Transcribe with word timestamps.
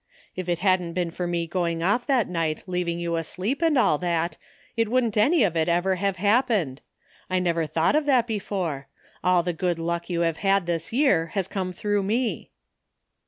If 0.35 0.49
it 0.49 0.57
hadn't 0.65 0.93
been 0.93 1.11
for 1.11 1.27
me 1.27 1.45
going 1.45 1.83
off 1.83 2.07
that 2.07 2.27
night 2.27 2.63
leaving 2.65 2.97
you 2.99 3.17
asleep, 3.17 3.61
and 3.61 3.77
all 3.77 3.99
that, 3.99 4.35
it 4.75 4.89
wouldn't 4.89 5.15
any 5.15 5.43
of 5.43 5.55
it 5.55 5.69
ever 5.69 5.97
have 5.97 6.15
happened, 6.15 6.81
I 7.29 7.37
never 7.37 7.67
thought 7.67 7.95
of 7.95 8.07
that 8.07 8.25
372: 8.25 8.55
AT 8.55 8.57
LAST. 8.57 8.87
before. 8.87 8.87
AH 9.23 9.41
the 9.43 9.53
good 9.53 9.77
luck 9.77 10.09
yoir 10.09 10.23
have 10.25 10.37
had 10.37 10.65
this 10.65 10.91
year 10.91 11.27
has 11.35 11.47
come 11.47 11.71
through 11.71 12.01
me." 12.01 12.49